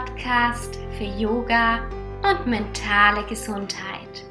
[0.00, 1.86] Podcast für Yoga
[2.22, 4.24] und mentale Gesundheit.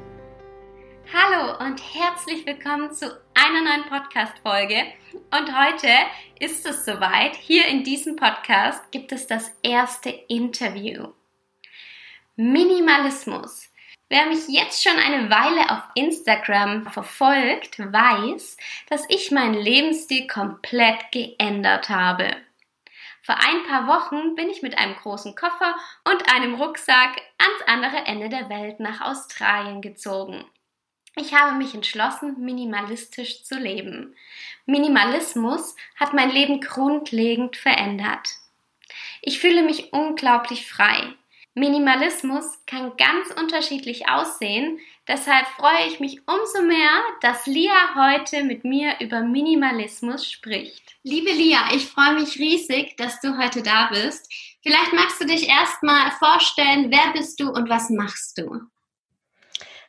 [1.14, 4.82] Hallo und herzlich willkommen zu einer neuen Podcast-Folge.
[5.12, 5.88] Und heute
[6.40, 7.36] ist es soweit.
[7.36, 11.12] Hier in diesem Podcast gibt es das erste Interview.
[12.34, 13.70] Minimalismus.
[14.08, 18.56] Wer mich jetzt schon eine Weile auf Instagram verfolgt, weiß,
[18.88, 22.34] dass ich meinen Lebensstil komplett geändert habe.
[23.22, 28.06] Vor ein paar Wochen bin ich mit einem großen Koffer und einem Rucksack ans andere
[28.06, 30.44] Ende der Welt nach Australien gezogen.
[31.16, 34.14] Ich habe mich entschlossen, minimalistisch zu leben.
[34.64, 38.28] Minimalismus hat mein Leben grundlegend verändert.
[39.20, 41.14] Ich fühle mich unglaublich frei.
[41.54, 44.78] Minimalismus kann ganz unterschiedlich aussehen,
[45.10, 50.96] deshalb freue ich mich umso mehr, dass Lia heute mit mir über Minimalismus spricht.
[51.02, 54.32] Liebe Lia, ich freue mich riesig, dass du heute da bist.
[54.62, 58.60] Vielleicht magst du dich erstmal vorstellen, wer bist du und was machst du?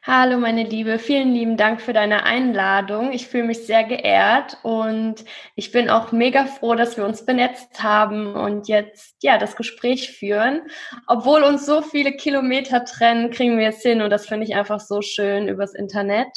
[0.04, 3.12] Hallo meine Liebe, vielen lieben Dank für deine Einladung.
[3.12, 5.24] Ich fühle mich sehr geehrt und
[5.56, 10.10] ich bin auch mega froh, dass wir uns benetzt haben und jetzt ja das Gespräch
[10.10, 10.64] führen.
[11.06, 14.80] Obwohl uns so viele Kilometer trennen, kriegen wir es hin und das finde ich einfach
[14.80, 16.30] so schön übers Internet.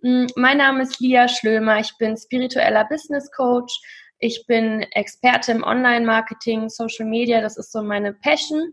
[0.00, 3.78] Mm, mein Name ist Lia Schlömer, ich bin spiritueller Business Coach.
[4.20, 8.72] Ich bin Experte im Online-Marketing, Social Media, das ist so meine Passion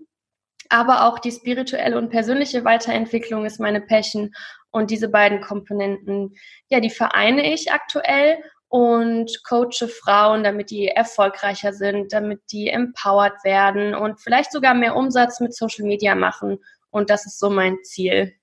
[0.70, 4.34] aber auch die spirituelle und persönliche Weiterentwicklung ist meine Passion.
[4.72, 6.36] Und diese beiden Komponenten,
[6.70, 13.44] ja, die vereine ich aktuell und coache Frauen, damit die erfolgreicher sind, damit die empowered
[13.44, 16.60] werden und vielleicht sogar mehr Umsatz mit Social Media machen.
[16.92, 18.36] Und das ist so mein Ziel.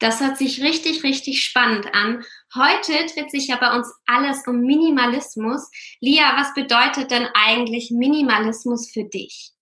[0.00, 2.24] Das hört sich richtig, richtig spannend an.
[2.54, 5.70] Heute dreht sich ja bei uns alles um Minimalismus.
[6.00, 9.52] Lia, was bedeutet denn eigentlich Minimalismus für dich?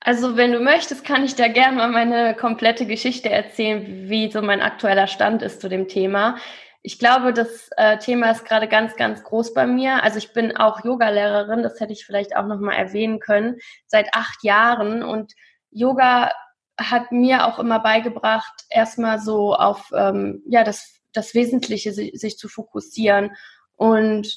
[0.00, 4.40] Also, wenn du möchtest, kann ich da gerne mal meine komplette Geschichte erzählen, wie so
[4.40, 6.38] mein aktueller Stand ist zu dem Thema.
[6.82, 10.02] Ich glaube, das äh, Thema ist gerade ganz, ganz groß bei mir.
[10.02, 14.42] Also ich bin auch Yogalehrerin, das hätte ich vielleicht auch nochmal erwähnen können, seit acht
[14.42, 15.02] Jahren.
[15.02, 15.34] Und
[15.70, 16.30] Yoga
[16.78, 22.38] hat mir auch immer beigebracht, erstmal so auf ähm, ja, das, das Wesentliche sich, sich
[22.38, 23.32] zu fokussieren
[23.76, 24.34] und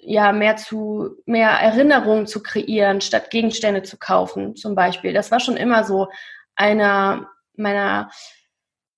[0.00, 5.12] ja, mehr zu, mehr Erinnerungen zu kreieren, statt Gegenstände zu kaufen, zum Beispiel.
[5.12, 6.08] Das war schon immer so
[6.54, 8.10] einer meiner,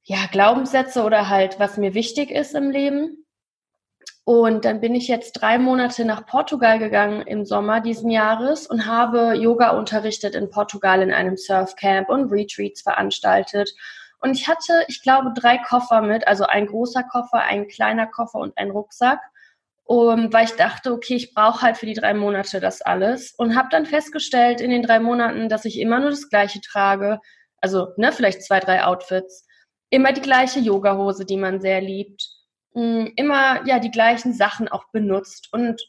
[0.02, 3.26] ja, Glaubenssätze oder halt, was mir wichtig ist im Leben.
[4.24, 8.86] Und dann bin ich jetzt drei Monate nach Portugal gegangen im Sommer diesen Jahres und
[8.86, 13.72] habe Yoga unterrichtet in Portugal in einem Surfcamp und Retreats veranstaltet.
[14.18, 18.40] Und ich hatte, ich glaube, drei Koffer mit, also ein großer Koffer, ein kleiner Koffer
[18.40, 19.20] und ein Rucksack
[19.86, 23.32] um, weil ich dachte, okay, ich brauche halt für die drei Monate das alles.
[23.38, 27.20] Und habe dann festgestellt in den drei Monaten, dass ich immer nur das Gleiche trage,
[27.60, 29.46] also ne, vielleicht zwei, drei Outfits,
[29.90, 32.28] immer die gleiche Yogahose, die man sehr liebt,
[32.74, 35.48] mm, immer ja die gleichen Sachen auch benutzt.
[35.52, 35.80] Und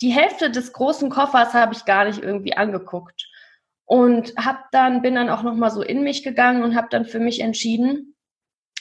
[0.00, 3.28] die Hälfte des großen Koffers habe ich gar nicht irgendwie angeguckt.
[3.84, 7.04] Und habe dann bin dann auch noch mal so in mich gegangen und habe dann
[7.04, 8.16] für mich entschieden,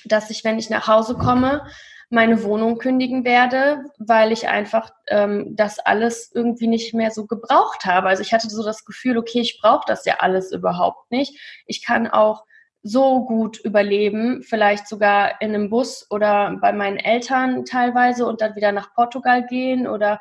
[0.06, 1.68] dass ich, wenn ich nach Hause komme,
[2.12, 7.86] meine Wohnung kündigen werde, weil ich einfach ähm, das alles irgendwie nicht mehr so gebraucht
[7.86, 8.10] habe.
[8.10, 11.64] Also ich hatte so das Gefühl, okay, ich brauche das ja alles überhaupt nicht.
[11.66, 12.44] Ich kann auch
[12.84, 18.56] so gut überleben, vielleicht sogar in einem Bus oder bei meinen Eltern teilweise und dann
[18.56, 20.20] wieder nach Portugal gehen oder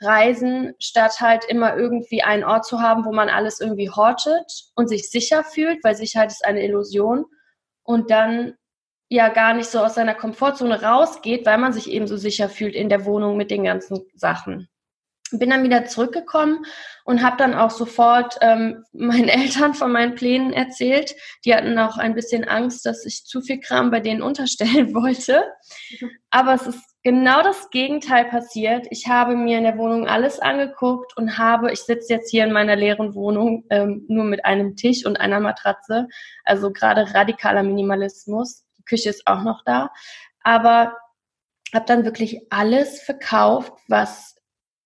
[0.00, 4.88] reisen, statt halt immer irgendwie einen Ort zu haben, wo man alles irgendwie hortet und
[4.88, 7.24] sich sicher fühlt, weil Sicherheit ist eine Illusion.
[7.84, 8.54] Und dann
[9.12, 12.74] ja gar nicht so aus seiner Komfortzone rausgeht, weil man sich eben so sicher fühlt
[12.74, 14.68] in der Wohnung mit den ganzen Sachen.
[15.32, 16.64] Bin dann wieder zurückgekommen
[17.04, 21.14] und habe dann auch sofort ähm, meinen Eltern von meinen Plänen erzählt.
[21.44, 25.44] Die hatten auch ein bisschen Angst, dass ich zu viel Kram bei denen unterstellen wollte.
[26.30, 28.86] Aber es ist genau das Gegenteil passiert.
[28.90, 32.52] Ich habe mir in der Wohnung alles angeguckt und habe, ich sitze jetzt hier in
[32.52, 36.08] meiner leeren Wohnung ähm, nur mit einem Tisch und einer Matratze,
[36.44, 38.61] also gerade radikaler Minimalismus.
[38.82, 39.92] Küche ist auch noch da.
[40.42, 40.96] Aber
[41.72, 44.36] habe dann wirklich alles verkauft, was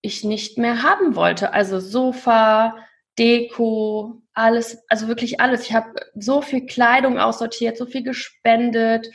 [0.03, 1.53] ich nicht mehr haben wollte.
[1.53, 2.77] Also Sofa,
[3.19, 5.63] Deko, alles, also wirklich alles.
[5.63, 9.09] Ich habe so viel Kleidung aussortiert, so viel gespendet.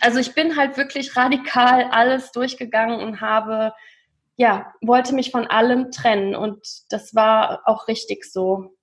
[0.00, 3.72] Also ich bin halt wirklich radikal alles durchgegangen und habe,
[4.36, 6.34] ja, wollte mich von allem trennen.
[6.34, 8.76] Und das war auch richtig so.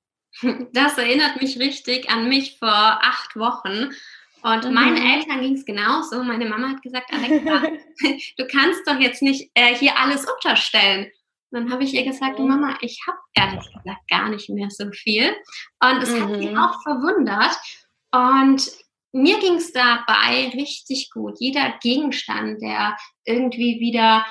[0.72, 3.90] Das erinnert mich richtig an mich vor acht Wochen.
[4.44, 4.74] Und mhm.
[4.74, 6.24] meinen Eltern ging es genauso.
[6.24, 7.64] Meine Mama hat gesagt, Alexa,
[8.38, 11.12] du kannst doch jetzt nicht äh, hier alles unterstellen.
[11.52, 12.48] Und Dann habe ich ihr gesagt, mhm.
[12.48, 15.36] Mama, ich habe ehrlich gesagt gar nicht mehr so viel.
[15.82, 16.22] Und es mhm.
[16.22, 17.58] hat sie auch verwundert.
[18.12, 18.72] Und
[19.12, 21.38] mir ging es dabei richtig gut.
[21.40, 22.96] Jeder Gegenstand, der
[23.26, 24.26] irgendwie wieder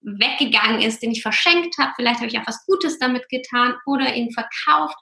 [0.00, 4.14] weggegangen ist, den ich verschenkt habe, vielleicht habe ich auch was Gutes damit getan oder
[4.14, 4.96] ihn verkauft.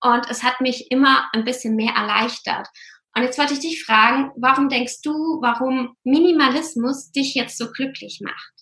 [0.00, 2.68] Und es hat mich immer ein bisschen mehr erleichtert.
[3.14, 8.20] Und jetzt wollte ich dich fragen, warum denkst du, warum Minimalismus dich jetzt so glücklich
[8.22, 8.52] macht?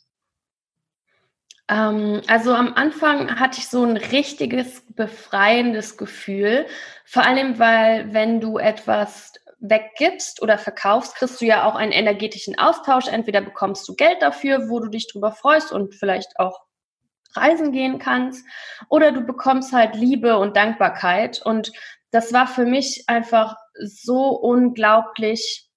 [1.68, 6.66] Ähm, also am Anfang hatte ich so ein richtiges befreiendes Gefühl,
[7.04, 12.58] vor allem weil wenn du etwas weggibst oder verkaufst, kriegst du ja auch einen energetischen
[12.58, 13.08] Austausch.
[13.08, 16.60] Entweder bekommst du Geld dafür, wo du dich drüber freust und vielleicht auch
[17.34, 18.44] reisen gehen kannst,
[18.88, 21.42] oder du bekommst halt Liebe und Dankbarkeit.
[21.44, 21.72] Und
[22.10, 25.68] das war für mich einfach so unglaublich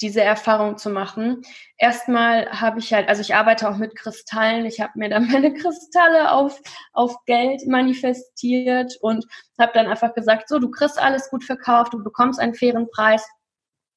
[0.00, 1.42] diese Erfahrung zu machen.
[1.76, 4.64] Erstmal habe ich halt, also ich arbeite auch mit Kristallen.
[4.64, 6.60] Ich habe mir dann meine Kristalle auf,
[6.92, 9.24] auf Geld manifestiert und
[9.58, 13.26] habe dann einfach gesagt, so, du kriegst alles gut verkauft, du bekommst einen fairen Preis.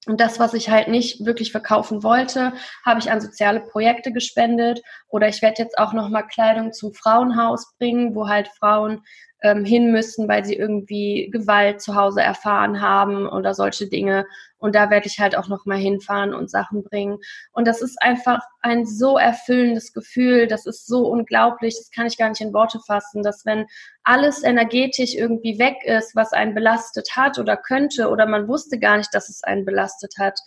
[0.08, 2.54] Und das, was ich halt nicht wirklich verkaufen wollte,
[2.84, 4.82] habe ich an soziale Projekte gespendet.
[5.10, 9.04] Oder ich werde jetzt auch nochmal Kleidung zum Frauenhaus bringen, wo halt Frauen
[9.42, 14.26] ähm, hin müssen, weil sie irgendwie Gewalt zu Hause erfahren haben oder solche Dinge.
[14.58, 17.18] Und da werde ich halt auch noch mal hinfahren und Sachen bringen.
[17.52, 20.46] Und das ist einfach ein so erfüllendes Gefühl.
[20.46, 21.76] Das ist so unglaublich.
[21.76, 23.66] Das kann ich gar nicht in Worte fassen, dass wenn
[24.04, 28.98] alles energetisch irgendwie weg ist, was einen belastet hat oder könnte oder man wusste gar
[28.98, 30.40] nicht, dass es einen belastet hat,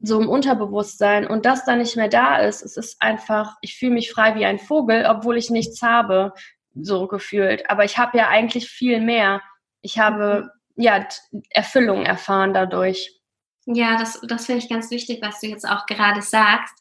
[0.00, 3.94] so im Unterbewusstsein und das dann nicht mehr da ist, es ist einfach, ich fühle
[3.94, 6.34] mich frei wie ein Vogel, obwohl ich nichts habe
[6.82, 7.68] so gefühlt.
[7.70, 9.42] Aber ich habe ja eigentlich viel mehr.
[9.82, 10.82] Ich habe mhm.
[10.82, 11.08] ja
[11.50, 13.18] Erfüllung erfahren dadurch.
[13.66, 16.74] Ja, das, das finde ich ganz wichtig, was du jetzt auch gerade sagst.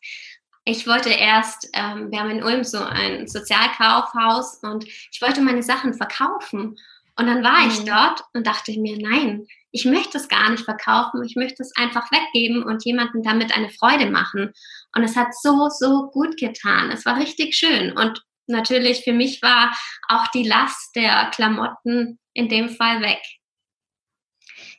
[0.64, 5.64] Ich wollte erst, ähm, wir haben in Ulm so ein Sozialkaufhaus und ich wollte meine
[5.64, 6.78] Sachen verkaufen.
[7.18, 7.70] Und dann war mhm.
[7.70, 11.76] ich dort und dachte mir, nein, ich möchte es gar nicht verkaufen, ich möchte es
[11.76, 14.54] einfach weggeben und jemandem damit eine Freude machen.
[14.96, 16.90] Und es hat so, so gut getan.
[16.92, 17.92] Es war richtig schön.
[17.98, 19.76] Und natürlich für mich war
[20.08, 23.22] auch die Last der Klamotten in dem Fall weg.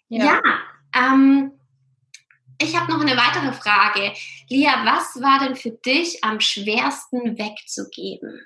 [0.09, 0.43] Ja, ja
[0.94, 1.53] ähm,
[2.61, 4.12] ich habe noch eine weitere Frage.
[4.49, 8.44] Lia, was war denn für dich am schwersten wegzugeben?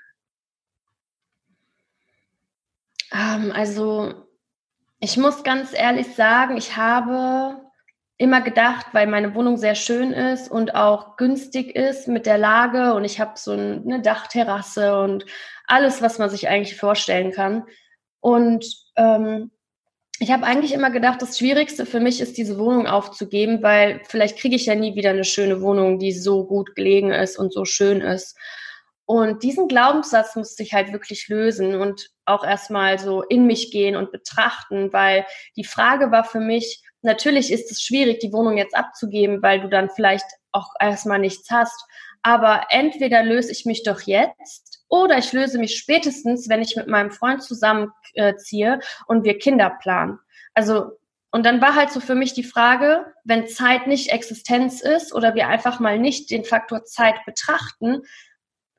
[3.11, 4.27] Ähm, also,
[4.99, 7.59] ich muss ganz ehrlich sagen, ich habe
[8.17, 12.93] immer gedacht, weil meine Wohnung sehr schön ist und auch günstig ist mit der Lage
[12.93, 15.25] und ich habe so eine Dachterrasse und
[15.67, 17.63] alles, was man sich eigentlich vorstellen kann.
[18.19, 18.65] Und
[18.95, 19.51] ähm,
[20.19, 24.37] ich habe eigentlich immer gedacht, das Schwierigste für mich ist, diese Wohnung aufzugeben, weil vielleicht
[24.37, 27.65] kriege ich ja nie wieder eine schöne Wohnung, die so gut gelegen ist und so
[27.65, 28.37] schön ist.
[29.05, 33.95] Und diesen Glaubenssatz musste ich halt wirklich lösen und auch erstmal so in mich gehen
[33.95, 35.25] und betrachten, weil
[35.57, 39.69] die Frage war für mich, natürlich ist es schwierig, die Wohnung jetzt abzugeben, weil du
[39.69, 41.85] dann vielleicht auch erstmal nichts hast.
[42.21, 46.87] Aber entweder löse ich mich doch jetzt oder ich löse mich spätestens, wenn ich mit
[46.87, 50.19] meinem Freund zusammenziehe und wir Kinder planen.
[50.53, 50.91] Also,
[51.31, 55.35] und dann war halt so für mich die Frage, wenn Zeit nicht Existenz ist oder
[55.35, 58.03] wir einfach mal nicht den Faktor Zeit betrachten,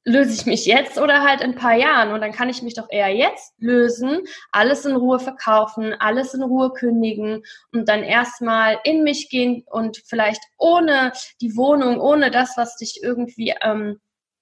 [0.04, 2.12] löse ich mich jetzt oder halt in ein paar Jahren?
[2.12, 6.42] Und dann kann ich mich doch eher jetzt lösen, alles in Ruhe verkaufen, alles in
[6.42, 12.56] Ruhe kündigen und dann erstmal in mich gehen und vielleicht ohne die Wohnung, ohne das,
[12.56, 14.00] was dich irgendwie ähm,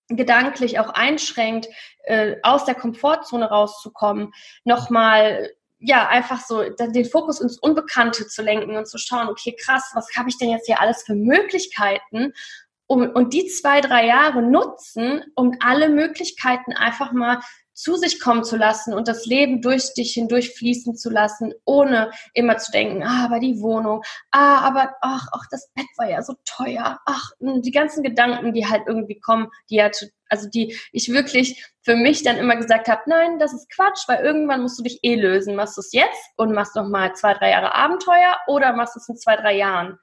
[0.08, 1.68] gedanklich auch einschränkt,
[2.04, 4.32] äh, aus der Komfortzone rauszukommen,
[4.64, 5.50] nochmal
[5.84, 10.06] ja, einfach so den Fokus ins Unbekannte zu lenken und zu schauen, okay, krass, was
[10.16, 12.32] habe ich denn jetzt hier alles für Möglichkeiten?
[12.92, 17.40] Um, und die zwei, drei Jahre nutzen, um alle Möglichkeiten einfach mal
[17.72, 22.10] zu sich kommen zu lassen und das Leben durch dich hindurch fließen zu lassen, ohne
[22.34, 26.20] immer zu denken, ah, aber die Wohnung, ah, aber ach, ach, das Bett war ja
[26.20, 29.90] so teuer, ach, die ganzen Gedanken, die halt irgendwie kommen, die ja,
[30.28, 34.22] also die ich wirklich für mich dann immer gesagt habe, nein, das ist Quatsch, weil
[34.22, 35.56] irgendwann musst du dich eh lösen.
[35.56, 39.00] Machst du es jetzt und machst noch mal zwei, drei Jahre Abenteuer oder machst du
[39.00, 39.98] es in zwei, drei Jahren?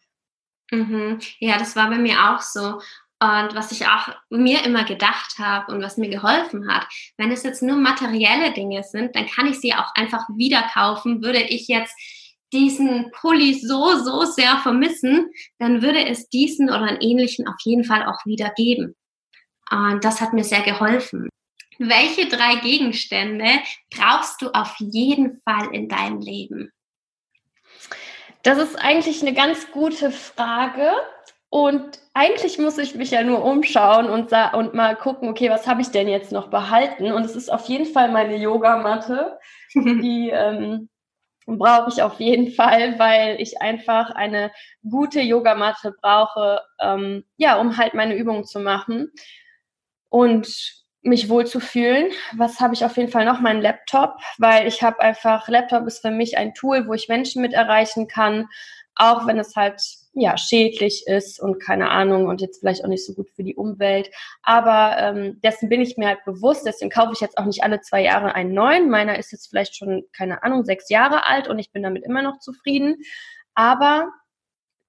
[0.71, 1.19] Mhm.
[1.39, 2.81] Ja, das war bei mir auch so.
[3.21, 7.43] Und was ich auch mir immer gedacht habe und was mir geholfen hat, wenn es
[7.43, 11.21] jetzt nur materielle Dinge sind, dann kann ich sie auch einfach wieder kaufen.
[11.21, 11.93] Würde ich jetzt
[12.53, 17.83] diesen Pulli so, so sehr vermissen, dann würde es diesen oder einen ähnlichen auf jeden
[17.83, 18.95] Fall auch wieder geben.
[19.69, 21.29] Und das hat mir sehr geholfen.
[21.77, 23.47] Welche drei Gegenstände
[23.89, 26.71] brauchst du auf jeden Fall in deinem Leben?
[28.43, 30.91] Das ist eigentlich eine ganz gute Frage.
[31.49, 35.81] Und eigentlich muss ich mich ja nur umschauen und, und mal gucken, okay, was habe
[35.81, 37.11] ich denn jetzt noch behalten?
[37.11, 39.39] Und es ist auf jeden Fall meine Yogamatte.
[39.73, 40.89] Die ähm,
[41.47, 44.51] brauche ich auf jeden Fall, weil ich einfach eine
[44.87, 49.11] gute Yogamatte brauche, ähm, ja, um halt meine Übungen zu machen
[50.09, 50.47] und
[51.01, 52.11] mich wohl zu fühlen.
[52.35, 53.39] Was habe ich auf jeden Fall noch?
[53.39, 57.41] Mein Laptop, weil ich habe einfach, Laptop ist für mich ein Tool, wo ich Menschen
[57.41, 58.47] mit erreichen kann,
[58.95, 59.81] auch wenn es halt
[60.13, 63.55] ja schädlich ist und keine Ahnung und jetzt vielleicht auch nicht so gut für die
[63.55, 64.09] Umwelt.
[64.43, 66.65] Aber ähm, dessen bin ich mir halt bewusst.
[66.65, 68.89] Deswegen kaufe ich jetzt auch nicht alle zwei Jahre einen neuen.
[68.89, 72.21] Meiner ist jetzt vielleicht schon keine Ahnung sechs Jahre alt und ich bin damit immer
[72.21, 72.97] noch zufrieden.
[73.53, 74.09] Aber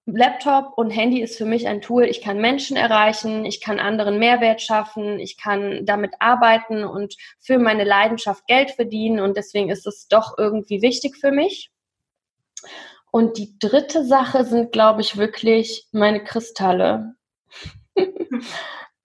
[0.07, 2.04] Laptop und Handy ist für mich ein Tool.
[2.04, 7.59] Ich kann Menschen erreichen, ich kann anderen Mehrwert schaffen, ich kann damit arbeiten und für
[7.59, 11.71] meine Leidenschaft Geld verdienen und deswegen ist es doch irgendwie wichtig für mich.
[13.12, 17.14] Und die dritte Sache sind, glaube ich, wirklich meine Kristalle.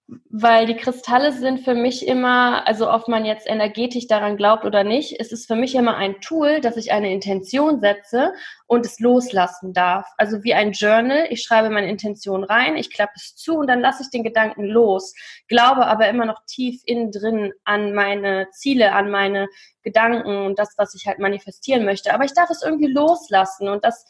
[0.07, 4.83] Weil die Kristalle sind für mich immer, also ob man jetzt energetisch daran glaubt oder
[4.83, 8.33] nicht, es ist für mich immer ein Tool, dass ich eine Intention setze
[8.67, 10.05] und es loslassen darf.
[10.17, 13.81] Also wie ein Journal, ich schreibe meine Intention rein, ich klappe es zu und dann
[13.81, 15.15] lasse ich den Gedanken los,
[15.47, 19.47] glaube aber immer noch tief innen drin an meine Ziele, an meine
[19.81, 22.13] Gedanken und das, was ich halt manifestieren möchte.
[22.13, 24.05] Aber ich darf es irgendwie loslassen und das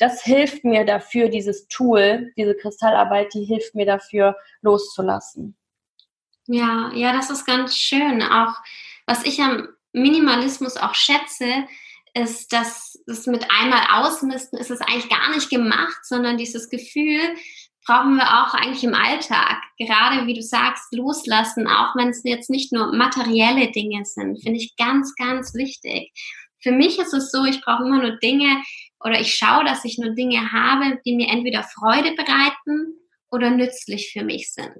[0.00, 5.56] das hilft mir dafür, dieses Tool, diese Kristallarbeit, die hilft mir dafür, loszulassen.
[6.46, 8.22] Ja, ja, das ist ganz schön.
[8.22, 8.54] Auch
[9.06, 11.66] was ich am Minimalismus auch schätze,
[12.14, 17.20] ist, dass es mit einmal ausmisten ist es eigentlich gar nicht gemacht, sondern dieses Gefühl
[17.86, 19.62] brauchen wir auch eigentlich im Alltag.
[19.78, 24.58] Gerade wie du sagst, loslassen, auch wenn es jetzt nicht nur materielle Dinge sind, finde
[24.58, 26.12] ich ganz, ganz wichtig.
[26.62, 28.62] Für mich ist es so, ich brauche immer nur Dinge,
[29.02, 32.98] oder ich schaue, dass ich nur Dinge habe, die mir entweder Freude bereiten
[33.30, 34.76] oder nützlich für mich sind.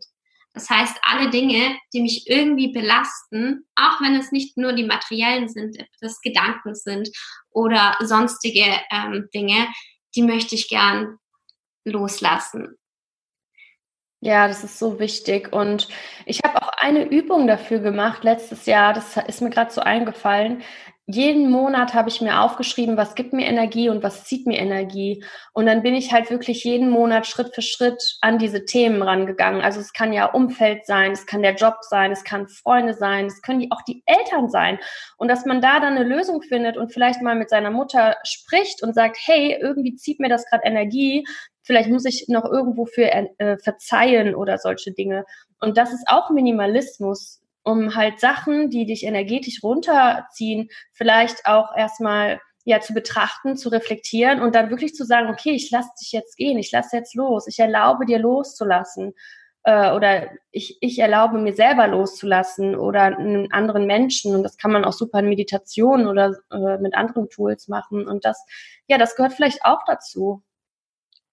[0.52, 5.48] Das heißt, alle Dinge, die mich irgendwie belasten, auch wenn es nicht nur die materiellen
[5.48, 7.08] sind, das Gedanken sind
[7.50, 9.68] oder sonstige ähm, Dinge,
[10.16, 11.18] die möchte ich gern
[11.84, 12.76] loslassen.
[14.22, 15.52] Ja, das ist so wichtig.
[15.52, 15.88] Und
[16.26, 20.62] ich habe auch eine Übung dafür gemacht letztes Jahr, das ist mir gerade so eingefallen
[21.12, 25.24] jeden Monat habe ich mir aufgeschrieben, was gibt mir Energie und was zieht mir Energie.
[25.52, 29.60] Und dann bin ich halt wirklich jeden Monat Schritt für Schritt an diese Themen rangegangen.
[29.60, 33.26] Also es kann ja Umfeld sein, es kann der Job sein, es kann Freunde sein,
[33.26, 34.78] es können auch die Eltern sein.
[35.16, 38.82] Und dass man da dann eine Lösung findet und vielleicht mal mit seiner Mutter spricht
[38.82, 41.24] und sagt, hey, irgendwie zieht mir das gerade Energie.
[41.62, 45.24] Vielleicht muss ich noch irgendwo für äh, verzeihen oder solche Dinge.
[45.60, 52.40] Und das ist auch Minimalismus um halt Sachen, die dich energetisch runterziehen, vielleicht auch erstmal
[52.64, 56.36] ja zu betrachten, zu reflektieren und dann wirklich zu sagen, okay, ich lasse dich jetzt
[56.36, 59.14] gehen, ich lasse jetzt los, ich erlaube dir loszulassen
[59.64, 64.72] äh, oder ich, ich erlaube mir selber loszulassen oder einen anderen Menschen und das kann
[64.72, 68.44] man auch super in Meditation oder äh, mit anderen Tools machen und das,
[68.88, 70.42] ja, das gehört vielleicht auch dazu.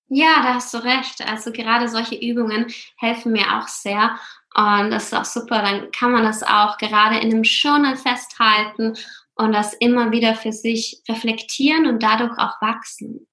[0.10, 1.22] Ja, da hast du recht.
[1.27, 4.17] Also gerade solche Übungen helfen mir auch sehr.
[4.56, 5.62] Und das ist auch super.
[5.62, 8.94] Dann kann man das auch gerade in einem Journal festhalten
[9.36, 13.27] und das immer wieder für sich reflektieren und dadurch auch wachsen.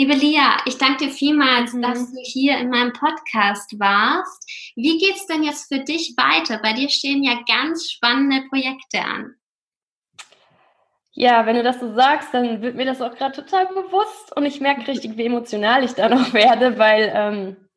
[0.00, 1.82] Liebe Lia, ich danke dir vielmals, mhm.
[1.82, 4.48] dass du hier in meinem Podcast warst.
[4.76, 6.58] Wie geht's denn jetzt für dich weiter?
[6.62, 9.34] Bei dir stehen ja ganz spannende Projekte an.
[11.14, 14.46] Ja, wenn du das so sagst, dann wird mir das auch gerade total bewusst und
[14.46, 17.67] ich merke richtig, wie emotional ich da noch werde, weil ähm,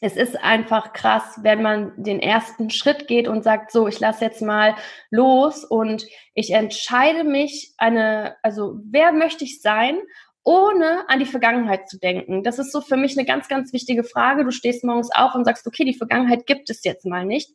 [0.00, 4.24] es ist einfach krass, wenn man den ersten Schritt geht und sagt, so, ich lasse
[4.24, 4.76] jetzt mal
[5.10, 9.98] los und ich entscheide mich eine, also wer möchte ich sein,
[10.44, 12.42] ohne an die Vergangenheit zu denken.
[12.42, 14.44] Das ist so für mich eine ganz, ganz wichtige Frage.
[14.44, 17.50] Du stehst morgens auf und sagst, okay, die Vergangenheit gibt es jetzt mal nicht.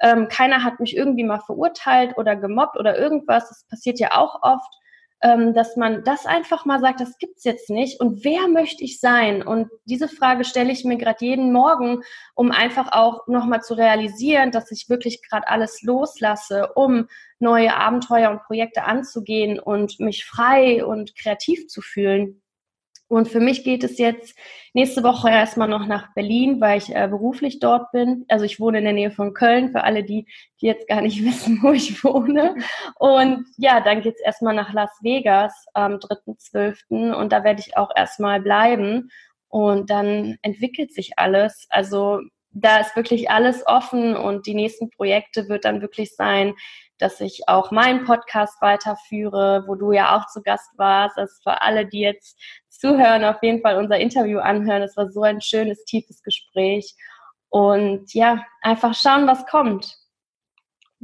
[0.00, 3.48] Ähm, keiner hat mich irgendwie mal verurteilt oder gemobbt oder irgendwas.
[3.48, 4.81] Das passiert ja auch oft
[5.22, 9.46] dass man das einfach mal sagt, das gibt's jetzt nicht und wer möchte ich sein?
[9.46, 12.02] Und diese Frage stelle ich mir gerade jeden Morgen,
[12.34, 17.06] um einfach auch nochmal zu realisieren, dass ich wirklich gerade alles loslasse, um
[17.38, 22.41] neue Abenteuer und Projekte anzugehen und mich frei und kreativ zu fühlen.
[23.12, 24.34] Und für mich geht es jetzt
[24.72, 28.24] nächste Woche erstmal noch nach Berlin, weil ich äh, beruflich dort bin.
[28.28, 30.24] Also ich wohne in der Nähe von Köln, für alle die,
[30.62, 32.56] die jetzt gar nicht wissen, wo ich wohne.
[32.98, 37.12] Und ja, dann geht's erstmal nach Las Vegas am 3.12.
[37.12, 39.10] Und da werde ich auch erstmal bleiben.
[39.48, 41.66] Und dann entwickelt sich alles.
[41.68, 42.22] Also
[42.54, 46.54] da ist wirklich alles offen und die nächsten Projekte wird dann wirklich sein,
[46.98, 51.18] dass ich auch meinen Podcast weiterführe, wo du ja auch zu Gast warst.
[51.18, 54.82] Ist für alle, die jetzt zuhören, auf jeden Fall unser Interview anhören.
[54.82, 56.94] Es war so ein schönes, tiefes Gespräch.
[57.48, 59.98] Und ja, einfach schauen, was kommt.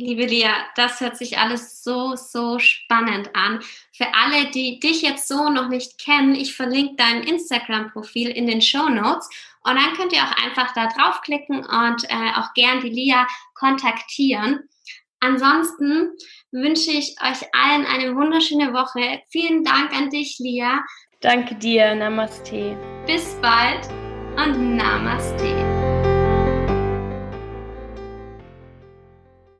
[0.00, 3.60] Liebe Lia, das hört sich alles so, so spannend an.
[3.92, 8.62] Für alle, die dich jetzt so noch nicht kennen, ich verlinke dein Instagram-Profil in den
[8.62, 9.28] Show Notes
[9.68, 14.68] und dann könnt ihr auch einfach da draufklicken und äh, auch gern die Lia kontaktieren.
[15.20, 16.12] Ansonsten
[16.52, 19.20] wünsche ich euch allen eine wunderschöne Woche.
[19.30, 20.84] Vielen Dank an dich, Lia.
[21.20, 21.94] Danke dir.
[21.94, 22.76] Namaste.
[23.06, 23.88] Bis bald
[24.36, 25.67] und Namaste.